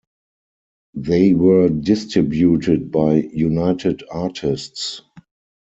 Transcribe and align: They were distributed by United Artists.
They 0.95 1.35
were 1.35 1.69
distributed 1.69 2.89
by 2.91 3.17
United 3.17 4.01
Artists. 4.09 5.03